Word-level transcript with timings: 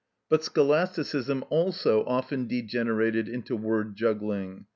But 0.29 0.43
Scholasticism 0.43 1.45
also 1.51 2.03
often 2.05 2.47
degenerated 2.47 3.29
into 3.29 3.55
word 3.55 3.95
juggling. 3.95 4.65